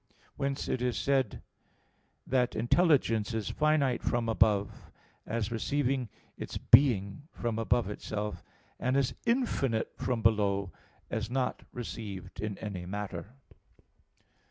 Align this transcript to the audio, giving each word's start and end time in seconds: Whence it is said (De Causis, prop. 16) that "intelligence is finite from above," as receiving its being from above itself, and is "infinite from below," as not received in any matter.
Whence 0.35 0.67
it 0.67 0.81
is 0.81 0.97
said 0.97 1.29
(De 1.29 1.37
Causis, 1.37 1.41
prop. 1.41 2.23
16) 2.23 2.31
that 2.31 2.55
"intelligence 2.55 3.33
is 3.35 3.49
finite 3.51 4.01
from 4.01 4.29
above," 4.29 4.89
as 5.27 5.51
receiving 5.51 6.09
its 6.39 6.57
being 6.57 7.27
from 7.33 7.59
above 7.59 7.87
itself, 7.87 8.43
and 8.79 8.97
is 8.97 9.13
"infinite 9.27 9.93
from 9.99 10.23
below," 10.23 10.71
as 11.11 11.29
not 11.29 11.61
received 11.71 12.41
in 12.41 12.57
any 12.57 12.87
matter. 12.87 13.29